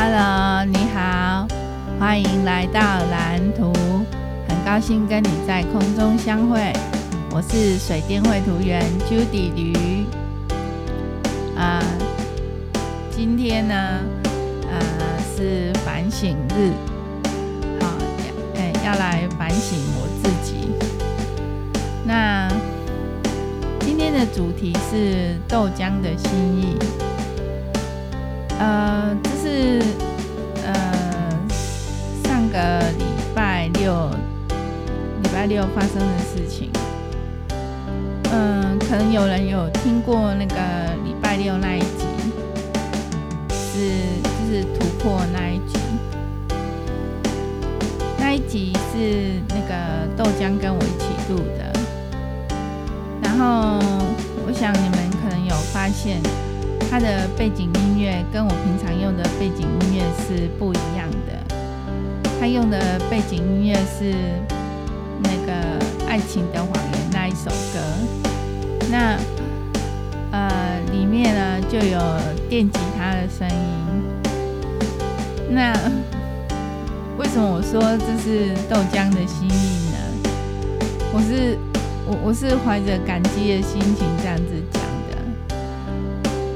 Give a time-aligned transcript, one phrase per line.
[0.00, 1.44] Hello，你好，
[1.98, 3.72] 欢迎来到蓝图，
[4.46, 6.72] 很高兴跟你在空中相会。
[7.32, 8.80] 我是水电绘图员
[9.10, 10.06] Judy 吕。
[11.56, 11.82] 啊，
[13.10, 13.74] 今天呢，
[14.70, 14.78] 呃，
[15.34, 16.70] 是反省日，
[17.80, 17.88] 好，
[18.54, 20.70] 哎，要来反省我自己。
[22.06, 22.48] 那
[23.80, 26.76] 今天的主题是豆浆的心意。
[28.60, 29.67] 呃，这是
[35.48, 36.70] 六发生的事情。
[38.30, 40.54] 嗯、可能有人有听过那个
[41.04, 42.06] 礼拜六那一集，
[43.50, 43.88] 是
[44.22, 45.78] 就是突破那一集。
[48.18, 51.72] 那一集是那个豆浆跟我一起录的。
[53.22, 53.78] 然后
[54.46, 56.20] 我想你们可能有发现。
[56.90, 61.36] 他的背景音乐跟我平常用的背景音乐是不一样的。
[62.40, 64.14] 他用的背景音乐是
[65.22, 65.52] 那个
[66.08, 67.80] 《爱情的谎言》那一首歌。
[68.90, 69.18] 那
[70.30, 71.98] 呃，里面呢就有
[72.48, 73.54] 电吉他的声音。
[75.50, 75.72] 那
[77.18, 79.96] 为什么我说这是豆浆的心意呢？
[81.12, 81.58] 我是
[82.06, 85.10] 我我是怀着感激的心情这样子讲的。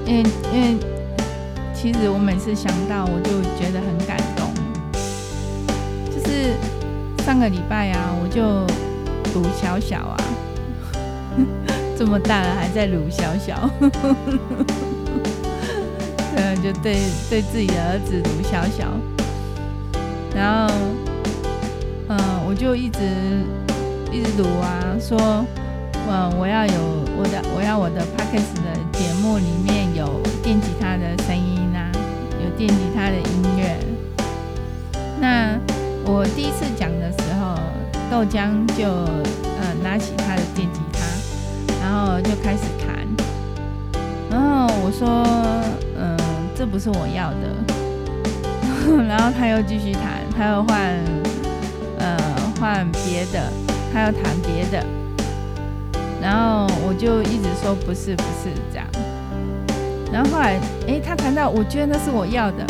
[0.07, 0.77] 因为因为
[1.75, 4.17] 其实我每次想到我就觉得很感
[7.25, 8.43] 上个礼拜啊，我就
[9.33, 10.17] 鲁小小啊，
[11.97, 13.71] 这么大了还在鲁小小，
[16.37, 16.97] 呃，就对
[17.31, 18.89] 对自己的儿子鲁小小，
[20.35, 20.75] 然后
[22.09, 22.99] 嗯、我就一直
[24.11, 25.19] 一直鲁啊，说
[26.11, 26.73] 嗯，我要有
[27.17, 29.73] 我的我要我的 Podcast 的节目里面。
[29.95, 31.93] 有电吉他的声音啊，
[32.43, 33.79] 有电吉他的音乐。
[35.21, 35.57] 那
[36.05, 37.55] 我第一次讲的时候，
[38.11, 40.99] 豆浆就呃拿起他的电吉他，
[41.81, 43.07] 然后就开始弹。
[44.31, 45.23] 然后我说，
[45.97, 46.17] 嗯、
[46.57, 47.55] 这不是我要的。
[49.07, 50.99] 然后他又继续弹，他又换
[51.99, 52.19] 呃
[52.59, 53.53] 换别的，
[53.93, 54.85] 他要弹别的。
[56.21, 58.87] 然后我就一直说不是不是这样。
[60.13, 60.59] 然后后来，
[60.89, 62.67] 哎，他弹到，我觉得那是我要的，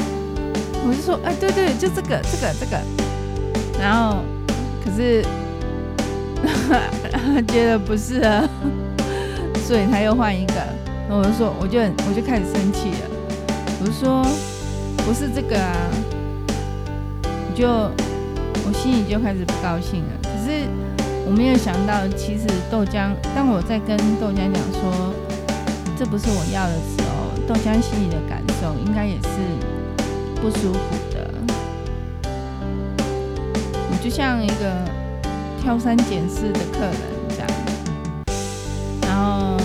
[0.86, 3.01] 我就说，哎，对对，就这个，这个，这个。
[3.82, 4.18] 然后，
[4.84, 5.24] 可是，
[7.48, 8.48] 觉得不是啊，
[9.66, 10.54] 所以他又换一个。
[11.08, 13.10] 然后我就说，我就我就开始生气了，
[13.80, 14.22] 我就说，
[14.98, 15.90] 不是这个啊，
[17.56, 20.12] 就我心里就开始不高兴了。
[20.22, 20.62] 可是
[21.26, 25.12] 我没有想到，其实豆浆，当我在跟豆浆讲说，
[25.98, 27.08] 这不是我要的时候。
[27.48, 29.40] 豆浆心里的感受应该也是
[30.40, 31.11] 不舒服。
[34.02, 34.84] 就像一个
[35.62, 36.96] 挑三拣四的客人
[37.30, 37.48] 这样，
[39.02, 39.56] 然后，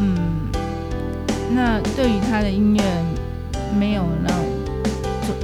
[0.00, 0.50] 嗯，
[1.54, 2.82] 那对于他的音乐
[3.78, 4.38] 没有那种
[5.26, 5.36] 尊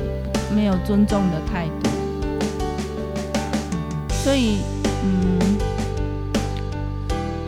[0.56, 1.90] 没有尊重的态度，
[4.08, 4.60] 所以，
[5.04, 5.38] 嗯，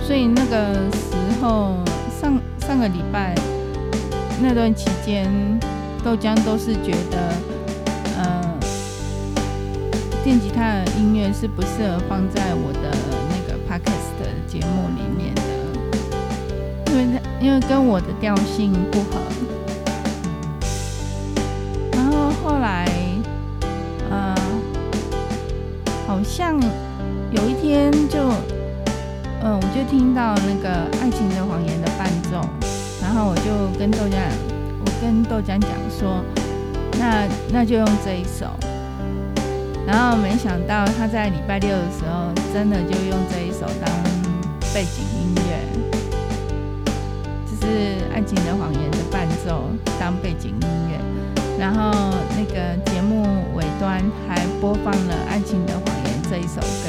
[0.03, 1.77] 所以那个时候
[2.21, 3.35] 上上个礼拜。
[4.39, 5.33] 那段期间，
[6.05, 7.33] 豆浆都是觉得，
[10.27, 12.91] 电吉他的音乐是不适合放在我的
[13.31, 15.41] 那个 podcast 的节目里面的，
[16.91, 19.21] 因为它因为跟我的调性不合。
[21.93, 22.89] 然后后来，
[24.11, 24.35] 呃，
[26.09, 26.61] 好像
[27.31, 28.19] 有一天就，
[29.43, 32.41] 嗯、呃，我就听到那个《爱情的谎言》的伴奏。
[33.01, 34.19] 然后我就跟豆浆，
[34.81, 36.21] 我跟豆浆讲说，
[36.99, 38.47] 那那就用这一首。
[39.87, 43.89] 然后没想到他在礼拜六的时候，真的就用这一首当
[44.75, 45.61] 背景音乐，
[47.47, 47.67] 就是
[48.13, 50.99] 《爱情的谎言》的伴奏当背景音乐。
[51.59, 53.23] 然后那个节目
[53.55, 56.89] 尾端还播放了《爱情的谎言》这一首歌。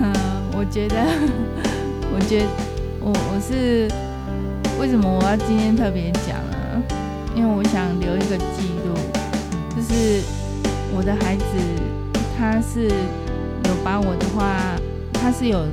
[0.00, 0.12] 嗯，
[0.58, 0.96] 我觉得，
[2.12, 2.44] 我觉
[3.00, 3.88] 我我是。
[4.76, 6.82] 为什么我要今天特别讲呢？
[7.32, 8.92] 因为我想留一个记录，
[9.70, 10.20] 就是
[10.96, 11.44] 我的孩子，
[12.38, 14.76] 他是有把我的话，
[15.12, 15.66] 他是有，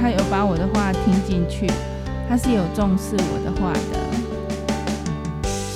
[0.00, 1.70] 他有把我的话听进去，
[2.28, 3.98] 他是有重视我的话的，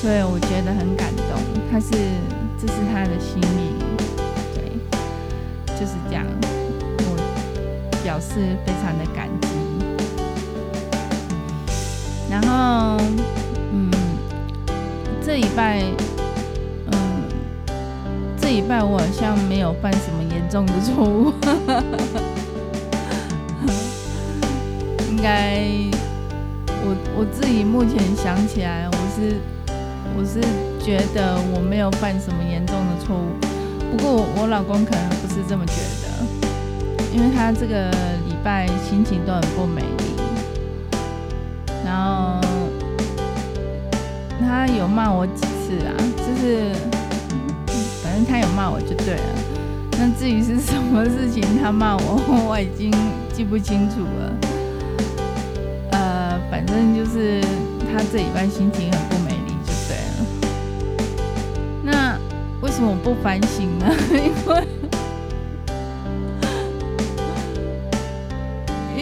[0.00, 1.38] 所以我觉得很感动。
[1.70, 1.90] 他是，
[2.58, 3.76] 这是他的心意，
[4.54, 4.72] 对，
[5.78, 6.24] 就是这样，
[6.98, 7.16] 我
[8.02, 9.48] 表示非常的感激。
[12.30, 12.96] 然后，
[13.72, 13.90] 嗯，
[15.24, 15.82] 这礼拜，
[18.52, 21.32] 礼拜我好像没有犯什么严重的错误，
[25.08, 25.58] 应该
[26.84, 29.40] 我我自己目前想起来，我是
[30.14, 30.38] 我是
[30.84, 33.30] 觉得我没有犯什么严重的错误，
[33.90, 35.72] 不过我老公可能不是这么觉
[36.02, 36.08] 得，
[37.10, 37.90] 因为他这个
[38.28, 40.12] 礼拜心情都很不美丽，
[41.86, 42.38] 然后
[44.40, 46.70] 他有骂我几次啊，就是
[48.12, 49.22] 反正他有骂我就对了。
[49.92, 52.92] 那至于是什么事情他骂我，我已经
[53.32, 54.36] 记不清楚了。
[55.92, 57.40] 呃，反正就是
[57.90, 60.26] 他这礼拜心情很不美丽就对了。
[61.82, 62.18] 那
[62.60, 63.86] 为什么不反省呢？
[64.12, 64.66] 因为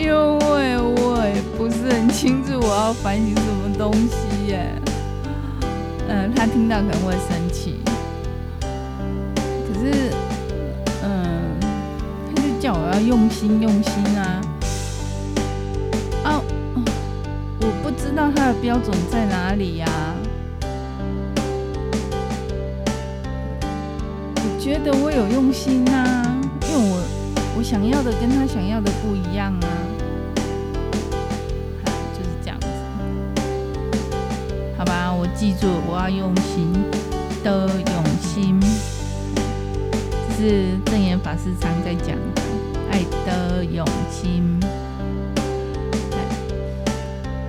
[0.05, 4.71] 因为我也不是很清楚我要反省什么东西耶。
[6.07, 7.80] 嗯、他听到可能会生气。
[12.73, 14.41] 我要用心用心啊。
[16.25, 16.43] 啊，
[17.61, 19.87] 我不知道他的标准在哪里呀、
[24.37, 26.39] 我觉得我有用心啊，
[26.69, 27.03] 因为我
[27.59, 29.69] 我想要的跟他想要的不一样啊。
[32.15, 32.67] 就是这样子。
[34.79, 36.73] 好吧，我记住，我要用心
[37.43, 38.61] 的用心，
[40.37, 42.40] 是证严法师常在讲的
[42.91, 44.43] 爱的勇气。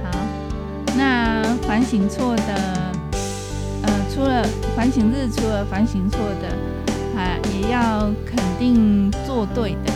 [0.04, 0.10] 好，
[0.98, 2.54] 那反省错的，
[3.84, 4.46] 呃，除了
[4.76, 6.56] 反省日，除了反省错的，
[7.16, 9.92] 还也要肯定做对的。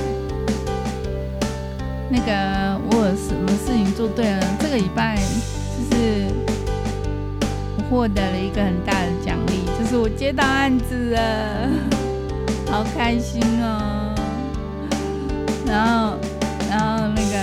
[2.10, 4.44] 那个我有什么事情做对了？
[4.60, 7.86] 这个礼拜就是我。
[7.88, 11.70] 获得了一个很大的奖励，就是我接到案子了，
[12.68, 13.95] 好开心哦！
[15.68, 16.16] 然后，
[16.70, 17.38] 然后那个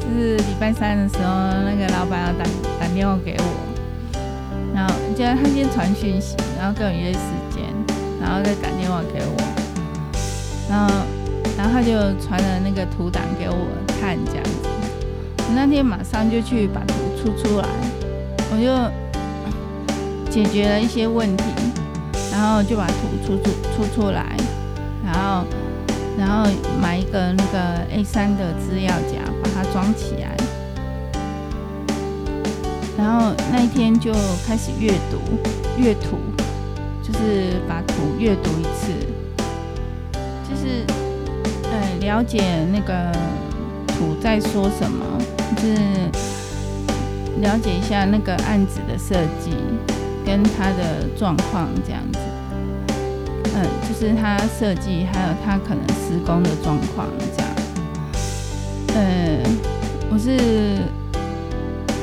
[0.00, 1.32] 就是礼拜三的时候，
[1.64, 2.44] 那个老板要打
[2.80, 3.44] 打电话给我，
[4.74, 7.18] 然后就他先传讯息，然后跟我约时
[7.50, 7.64] 间，
[8.20, 9.36] 然后再打电话给我，
[10.70, 10.94] 然后，
[11.56, 13.56] 然后他就传了那个图档给我
[14.00, 14.68] 看，这样子，
[15.38, 17.66] 我那天马上就去把图出出来。
[18.54, 21.44] 我就解决了一些问题，
[22.30, 22.94] 然后就把图
[23.24, 24.36] 出出出出来，
[26.18, 26.50] 然后
[26.80, 30.36] 买一个那个 A3 的资料夹，把它装起来，
[32.96, 34.12] 然后那一天就
[34.46, 35.18] 开始阅读
[35.78, 36.18] 阅图，
[37.02, 38.92] 就是把图阅读一次，
[40.48, 40.84] 就是
[41.70, 43.12] 呃了解那个
[43.88, 45.04] 图在说什么，
[45.56, 45.76] 就是。
[47.40, 49.50] 了解一下那个案子的设计
[50.24, 52.18] 跟它的状况，这样子，
[53.54, 57.06] 嗯，就是它设计还有它可能施工的状况，
[57.36, 57.52] 这样。
[58.94, 59.42] 嗯，
[60.10, 60.78] 我是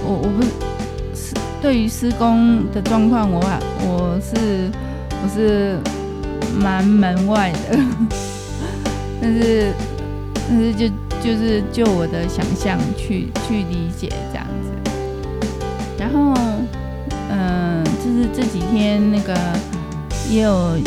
[0.03, 3.39] 我我不是对于施工的状况，我
[3.81, 4.69] 我是
[5.23, 5.77] 我是
[6.59, 7.77] 蛮门外的，
[9.21, 9.73] 但是
[10.47, 10.87] 但是就
[11.21, 14.91] 就是就我的想象去去理解这样子。
[15.99, 16.33] 然后，
[17.29, 19.37] 嗯、就是这几天那个
[20.29, 20.77] 也有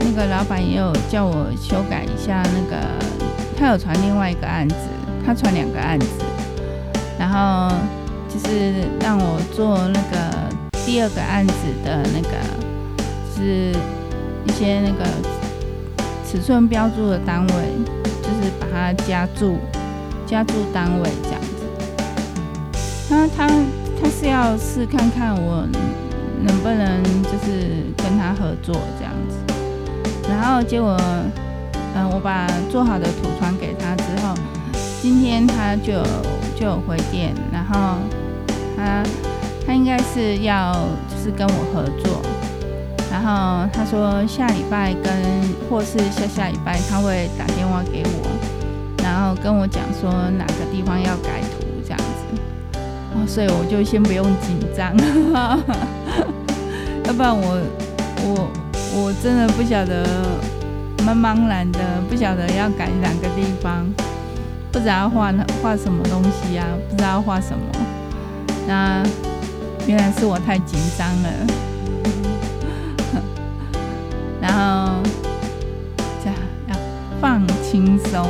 [0.00, 2.76] 那个老板也有叫我修改一下那个，
[3.56, 4.76] 他有传另外一个案子，
[5.24, 6.06] 他传两个案子，
[7.18, 7.74] 然后
[8.28, 12.28] 就是让我做那个第二个案子的那个，
[13.34, 13.72] 就是
[14.46, 15.04] 一些那个
[16.26, 17.54] 尺寸标注的单位，
[18.22, 19.58] 就是把它加注
[20.26, 23.48] 加注单位这样子，他他。
[24.00, 25.66] 他是要试看看我
[26.40, 29.34] 能不能就是跟他合作这样子，
[30.28, 30.96] 然后结果，
[31.94, 34.34] 嗯，我把做好的图传给他之后，
[35.00, 36.02] 今天他就
[36.58, 37.96] 就有回电，然后
[38.76, 39.02] 他
[39.66, 40.72] 他应该是要
[41.08, 42.20] 就是跟我合作，
[43.10, 45.12] 然后他说下礼拜跟
[45.68, 48.28] 或是下下礼拜他会打电话给我，
[49.02, 52.04] 然后跟我讲说哪个地方要改图这样子，
[53.14, 53.24] 哦。
[53.26, 54.96] 所以我就先不用紧张，
[57.04, 57.60] 要不然我
[58.24, 58.48] 我
[58.94, 60.04] 我真的不晓得，
[61.06, 61.78] 茫茫然的
[62.08, 63.86] 不晓得要改哪个地方，
[64.72, 67.64] 不知道画画什么东西啊，不知道画什么。
[68.66, 69.02] 那
[69.86, 71.30] 原来是我太紧张了，
[74.40, 75.02] 然后
[76.22, 76.36] 这样
[76.68, 76.76] 要
[77.20, 78.26] 放轻松。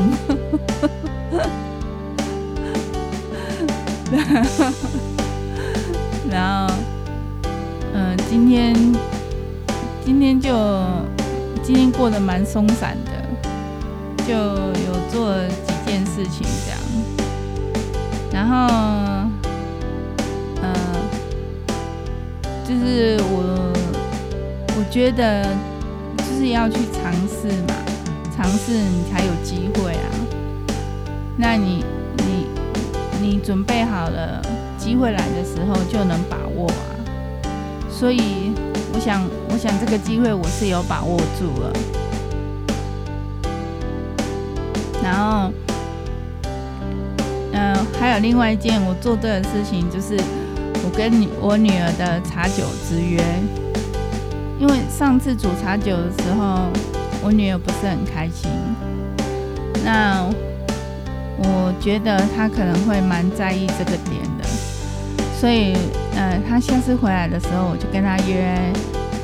[6.30, 6.74] 然后，
[7.94, 8.74] 嗯，嗯、今天
[10.08, 10.48] 今天就
[11.62, 13.12] 今天过得蛮松散的，
[14.26, 15.36] 就有做
[15.66, 16.80] 几件事情这样，
[18.32, 19.28] 然后
[20.62, 20.72] 嗯、
[22.64, 23.70] 就是我
[24.78, 25.44] 我觉得
[26.16, 27.74] 就是要去尝试嘛，
[28.34, 30.08] 尝试你才有机会啊。
[31.36, 31.84] 那你
[32.16, 32.46] 你
[33.20, 34.40] 你准备好了，
[34.78, 36.96] 机会来的时候就能把握啊。
[37.90, 38.52] 所以
[38.92, 41.72] 我想，我想这个机会我是有把握住了。
[45.02, 45.52] 然后，
[47.52, 50.16] 嗯、还有另外一件我做对的事情，就是
[50.84, 53.22] 我跟我女儿的茶酒之约。
[54.58, 56.68] 因为上次煮茶酒的时候，
[57.22, 58.50] 我女儿不是很开心。
[59.84, 60.24] 那。
[61.40, 64.44] 我觉得她可能会蛮在意这个点的，
[65.38, 65.72] 所以，
[66.18, 68.42] 呃，他下次回来的时候，我就跟他约，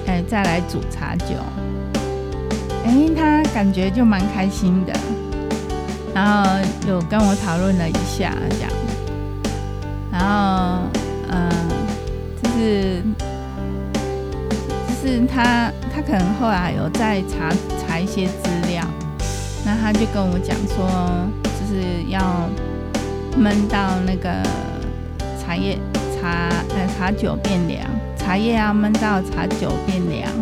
[0.07, 1.35] 哎，再来煮茶酒。
[2.85, 4.93] 哎，他感觉就蛮开心的，
[6.15, 6.49] 然后
[6.87, 8.71] 有跟我讨论了一下这样，
[10.13, 10.89] 然后，
[11.31, 11.51] 嗯，
[12.41, 13.03] 就是，
[14.87, 17.53] 就是他，他可能后来有在查
[17.85, 18.85] 查一些资料，
[19.67, 20.89] 那他就跟我讲说。
[21.67, 22.49] 就是要
[23.39, 24.31] 闷到那个
[25.41, 25.79] 茶叶
[26.25, 30.33] 茶呃茶酒变凉，茶叶要焖到茶酒变凉，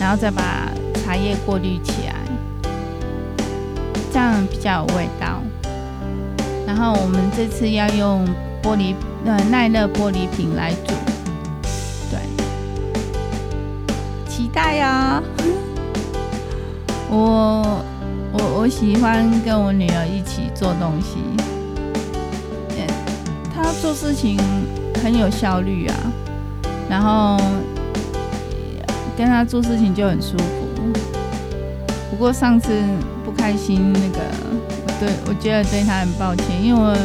[0.00, 2.14] 然后再把茶叶过滤起来，
[4.10, 5.42] 这样比较有味道。
[6.66, 8.26] 然后我们这次要用
[8.62, 8.94] 玻璃
[9.26, 10.94] 呃耐热玻璃瓶来煮，
[12.10, 12.18] 对，
[14.26, 15.22] 期待呀、
[17.10, 17.84] 我。
[18.34, 21.18] 我我喜欢跟我女儿一起做东西，
[23.62, 24.36] 他做事情
[25.02, 25.94] 很有效率啊，
[26.90, 27.38] 然后
[29.16, 30.92] 跟他做事情就很舒服。
[32.10, 32.70] 不过上次
[33.24, 34.18] 不开心那个，
[35.00, 36.96] 对，我觉得对他很抱歉，因为我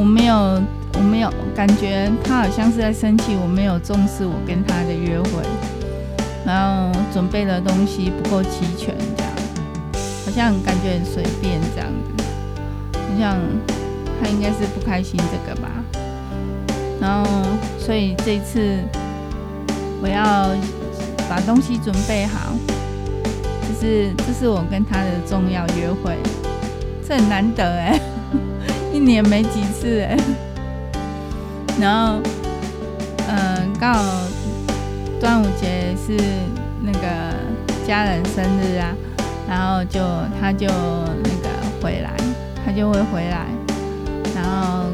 [0.00, 0.60] 我没有
[0.94, 5.42] 我没有感觉他好像是在生气，我没有重视我跟他的约会，
[6.44, 8.94] 然后准备的东西不够齐全。
[9.16, 9.32] 这样
[10.24, 12.24] 好像感觉很随便这样子，
[12.92, 13.38] 好像
[14.20, 15.68] 他应该是不开心这个吧。
[17.02, 17.28] 然后，
[17.80, 18.78] 所以这次
[20.00, 20.48] 我要
[21.28, 22.52] 把东西准备好，
[23.68, 26.16] 就是这是我跟他的重要约会，
[27.04, 28.00] 这很难得哎，
[28.94, 30.16] 一年没几次哎。
[31.80, 32.20] 然后，
[33.28, 34.00] 嗯，刚好
[35.20, 36.16] 端午节是
[36.82, 37.34] 那个
[37.84, 38.94] 家人生日啊。
[39.48, 40.00] 然后就
[40.40, 41.48] 他就那个
[41.82, 42.14] 回来，
[42.64, 43.44] 他就会回来，
[44.34, 44.84] 然后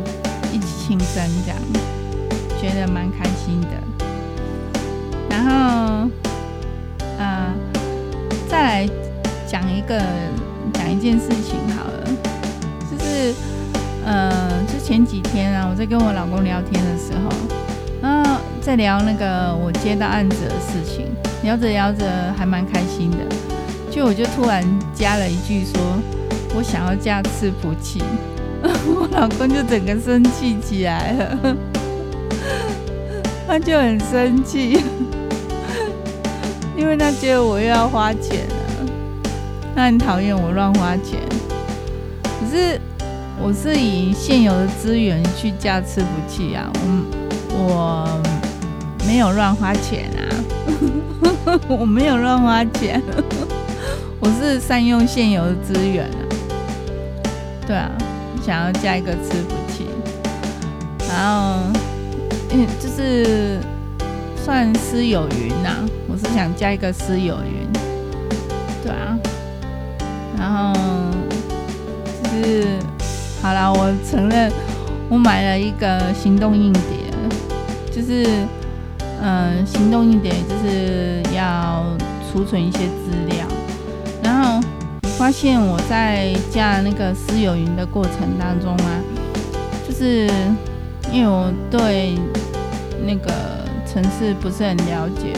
[0.53, 1.58] 一起庆生这样，
[2.61, 3.69] 觉得蛮开心的。
[5.31, 6.11] 然后，
[7.19, 7.55] 呃，
[8.49, 8.88] 再来
[9.47, 10.03] 讲一个
[10.75, 12.05] 讲一件事情好了，
[12.91, 13.33] 就是
[14.05, 17.31] 呃，就前几天啊，我在跟我老公聊天的时候，
[18.03, 21.07] 然后在聊那个我接到案子的事情，
[21.43, 22.05] 聊着聊着
[22.37, 23.19] 还蛮开心的。
[23.91, 24.62] 就我就突然
[24.95, 25.81] 加了一句说，
[26.55, 28.03] 我想要嫁伺服器，
[28.62, 31.57] 我老公就整个生气起来了，
[33.49, 34.78] 他就很生气，
[36.76, 38.93] 因为他觉得我又要花钱了，
[39.75, 41.19] 他很讨厌我乱花钱。
[42.23, 42.78] 可是
[43.40, 46.71] 我是以现有的资源去加伺服器啊，
[47.50, 48.23] 我我
[49.07, 50.28] 没有乱花钱啊，
[51.69, 53.02] 我没有乱花钱。
[54.21, 56.21] 我是善用现有的资源啊，
[57.67, 57.90] 对啊，
[58.45, 59.87] 想要加一个伺服器，
[61.09, 61.62] 然后
[62.50, 63.59] 嗯，就是
[64.37, 67.69] 算私有云呐、我是想加一个私有云，
[68.83, 69.19] 对啊，
[70.38, 70.73] 然后
[72.23, 72.78] 就是
[73.43, 74.50] 好啦，我承认
[75.11, 77.12] 我买了一个行动硬碟，
[77.93, 78.26] 就是
[79.21, 81.85] 嗯，行动硬碟就是要
[82.33, 83.47] 储存一些资料。
[84.23, 84.61] 然后
[85.19, 89.02] 发现我在加那个私有云的过程当中啊，
[89.87, 90.31] 就是
[91.12, 92.19] 因为我对
[93.07, 93.33] 那个
[93.87, 95.33] 城市不是很了解，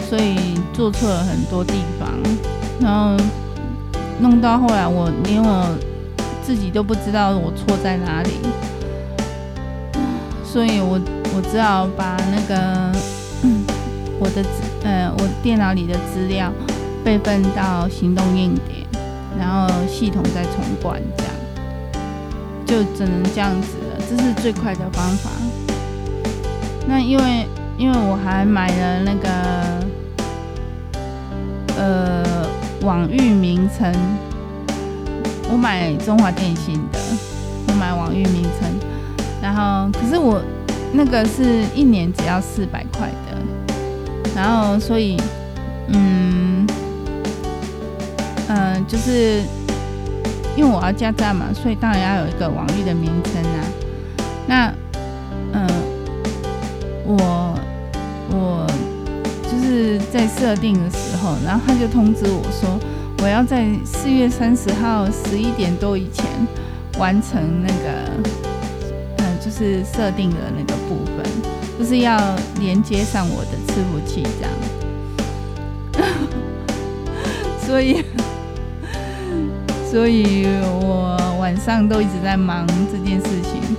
[0.00, 2.08] 所以做错了很多地方，
[2.80, 3.16] 然后
[4.20, 5.76] 弄到后来我连我
[6.42, 8.30] 自己都不知道我错在哪里，
[10.44, 11.00] 所以我
[11.34, 12.92] 我只好把那个
[14.18, 14.44] 我的
[14.82, 16.52] 呃我电脑里的资料。
[17.04, 18.84] 备份到行动硬碟，
[19.38, 21.32] 然后系统再重灌，这样
[22.66, 23.68] 就只能这样子。
[24.08, 25.30] 这是最快的方法。
[26.86, 27.46] 那因为
[27.76, 29.28] 因为我还买了那个
[31.76, 32.46] 呃
[32.82, 33.92] 网域名称，
[35.50, 36.98] 我买中华电信的，
[37.68, 38.70] 我买网域名称，
[39.42, 40.40] 然后可是我
[40.92, 43.38] 那个是一年只要四百块的，
[44.34, 45.20] 然后所以
[45.88, 46.66] 嗯
[48.48, 49.42] 嗯、呃、就是。
[50.56, 53.62] 因为我要加站嘛，所以当然要有一个网域的名称啊。
[54.48, 54.72] 那，
[55.52, 55.68] 嗯、
[57.04, 57.54] 我
[58.30, 58.66] 我
[59.42, 62.80] 就是在设定的时候，然后他就通知我说，
[63.22, 66.24] 我要在四月三十号十一点多以前
[66.98, 68.10] 完成那个，
[69.18, 71.22] 嗯、就是设定的那个部分，
[71.78, 72.18] 就是要
[72.58, 76.10] 连接上我的伺服器这样。
[77.66, 78.02] 所以。
[79.90, 80.46] 所以
[80.82, 83.74] 我晚上都一直在忙这件事情，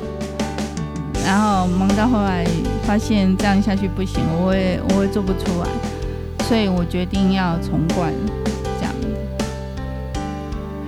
[1.29, 2.43] 然后忙到后来
[2.87, 5.69] 发现这样下去不行，我会我会做不出来，
[6.47, 8.11] 所以我决定要重灌，
[8.79, 8.91] 这样。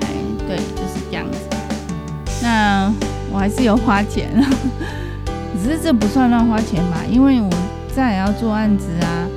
[0.02, 0.08] 哎，
[0.48, 1.38] 对，就是这样子。
[2.42, 2.92] 那
[3.32, 4.32] 我还是有花钱，
[5.62, 7.50] 只是这不算乱花钱吧，因为我
[7.96, 9.28] 再也要做案子啊，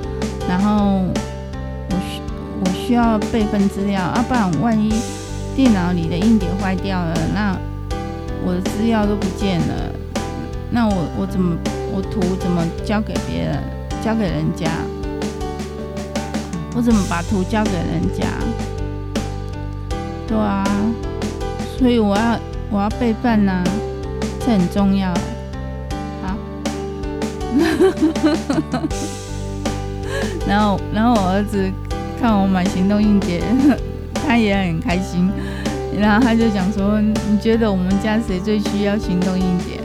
[0.49, 1.03] 然后
[1.91, 2.19] 我需
[2.61, 4.91] 我需要备份资料啊，不然万一。
[5.55, 7.55] 电脑里的硬碟坏掉了，那
[8.43, 9.91] 我的资料都不见了，
[10.75, 11.55] 那我我怎么
[11.93, 13.63] 我图怎么交给别人，
[14.03, 14.69] 交给人家？
[16.75, 18.25] 我怎么把图交给人家？
[20.27, 20.65] 对啊，
[21.77, 22.37] 所以我要
[22.69, 23.63] 我要备份呐，
[24.45, 25.13] 这很重要。
[26.21, 26.35] 好，
[30.45, 31.71] 然后然后我儿子
[32.19, 33.41] 看我买行动硬碟。
[34.27, 35.31] 他也很开心，
[35.97, 36.99] 然后他就讲说
[37.31, 39.79] ：“你觉得我们家谁最需要行动硬碟？”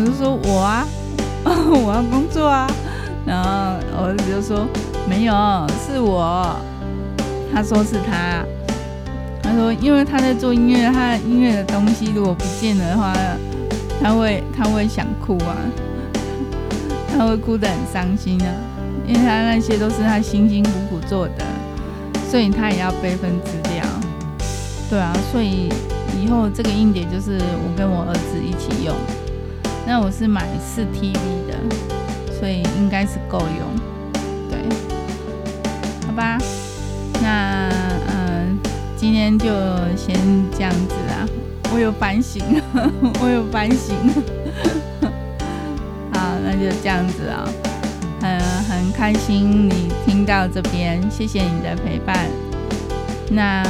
[0.00, 0.86] 我就说：“我啊，
[1.44, 2.70] 我要工作啊。”
[3.26, 4.66] 然后我儿子就说
[5.08, 5.34] ：“没有，
[5.84, 6.54] 是我。”
[7.52, 8.44] 他说是他，
[9.42, 13.12] 他说因为他在做音乐，他音乐的东西如果不见了的话，
[14.00, 15.56] 他会他会想哭啊，
[17.12, 18.48] 他会哭得很伤心啊，
[19.06, 21.44] 因为他那些都是他辛辛苦苦做的。
[22.30, 23.82] 所以他也要备份资料，
[24.90, 25.70] 对啊，所以
[26.22, 28.94] 以后这个硬碟就是我跟我儿子一起用。
[29.90, 31.14] 那我是买四 TB
[31.48, 31.56] 的，
[32.38, 34.20] 所以应该是够用，
[34.50, 34.58] 对，
[36.06, 36.36] 好吧。
[37.22, 37.70] 那
[38.06, 38.58] 嗯，
[38.98, 39.46] 今天就
[39.96, 40.14] 先
[40.52, 41.26] 这样子啦。
[41.72, 42.42] 我有反省，
[43.22, 43.96] 我有反省。
[46.12, 47.48] 好，那就这样子啊。
[48.20, 52.28] 很很开心你听到这边，谢谢你的陪伴。
[53.30, 53.62] 那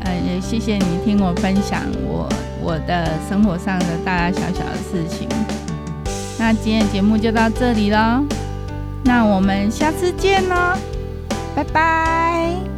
[0.00, 2.28] 呃也谢谢你听我分享我
[2.64, 5.28] 我的生活上的大大小小的事情。
[6.38, 8.24] 那今天的节目就到这里了，
[9.04, 10.76] 那我们下次见喽，
[11.54, 12.73] 拜拜。